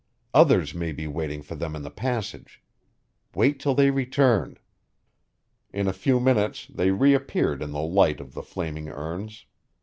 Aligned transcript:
Others 0.33 0.73
may 0.73 0.91
be 0.91 1.05
waiting 1.05 1.43
for 1.43 1.53
them 1.53 1.75
in 1.75 1.83
the 1.83 1.91
passage. 1.91 2.59
Wait 3.35 3.59
till 3.59 3.75
they 3.75 3.91
return." 3.91 4.57
In 5.71 5.87
a 5.87 5.93
few 5.93 6.19
minutes 6.19 6.65
they 6.73 6.89
reappeared 6.89 7.61
in 7.61 7.69
the 7.71 7.83
light 7.83 8.19
of 8.19 8.33
the 8.33 8.41
flaming 8.41 8.89
urns. 8.89 9.45